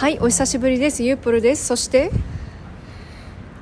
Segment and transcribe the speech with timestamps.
[0.00, 1.02] はいお久しぶりです。
[1.02, 1.66] ゆうぽるです。
[1.66, 2.10] そして？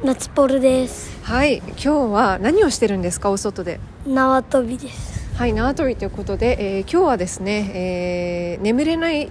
[0.04, 1.18] 夏ポルです。
[1.24, 3.32] はい今日は何をしてるんですか？
[3.32, 3.80] お外で。
[4.06, 5.36] 縄跳びです。
[5.36, 9.28] はい縄跳びということで、えー今日はですね、えー眠れない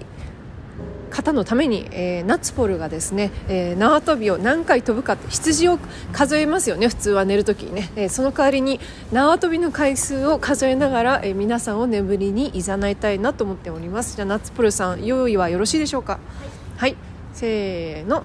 [1.09, 5.79] 方のために、えーナッツポルがですね、えー縄跳びを何回飛ぶかって羊を
[6.11, 8.81] 数えますよね普通は寝る時にね、えーその代わりに
[9.13, 14.17] 縄跳びの回数を数えながら、えー皆さんを眠りに誘いたいなと思っております。
[14.17, 16.13] じゃあナッツポルさん用意はよろしいでしょうか？
[16.13, 16.21] はい、
[17.37, 18.23] せーの。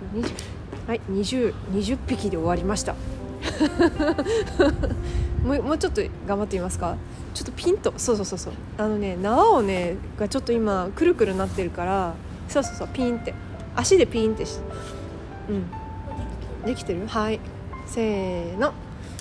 [0.86, 2.94] はい20 20匹で終わりました
[5.44, 6.96] もうもうちょっと頑張ってみますか
[7.32, 12.14] ちょっとピンとそうそうそうそうあのね縄をねがちょっと今くるくるなってるから
[12.48, 13.34] そうそうそうピンって
[13.76, 14.58] 足でピンってし
[15.48, 15.70] うん
[16.66, 17.38] できてるはい
[17.86, 18.72] せーの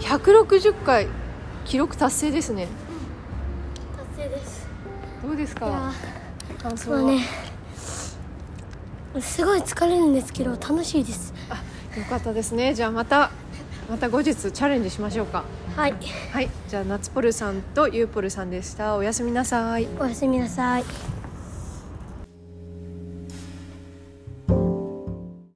[0.00, 1.06] 160回
[1.64, 2.66] 記録達成ですね
[4.18, 4.68] 達成です。
[5.22, 5.92] どうですか？
[6.60, 7.22] 感想は、ーまあね
[9.20, 11.32] すごい疲れるんですけど楽しいです。
[11.48, 11.62] あ
[11.98, 12.74] よかったですね。
[12.74, 13.30] じゃあまた
[13.88, 15.44] また後日チャレンジしましょうか。
[15.76, 15.94] はい。
[16.32, 16.50] はい。
[16.68, 18.96] じゃあ夏ポルさんとゆうポルさんでした。
[18.96, 19.88] おやすみなさい。
[19.98, 20.84] おやすみなさい